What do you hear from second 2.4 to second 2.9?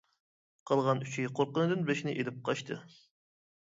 قاچتى.